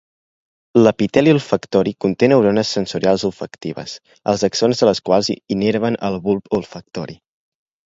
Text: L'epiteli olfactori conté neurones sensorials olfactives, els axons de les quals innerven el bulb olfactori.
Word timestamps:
L'epiteli 0.85 1.33
olfactori 1.33 1.93
conté 2.05 2.29
neurones 2.33 2.71
sensorials 2.79 3.27
olfactives, 3.29 3.95
els 4.35 4.47
axons 4.49 4.83
de 4.83 4.91
les 4.91 5.05
quals 5.11 5.33
innerven 5.37 6.01
el 6.11 6.21
bulb 6.27 6.53
olfactori. 6.61 7.21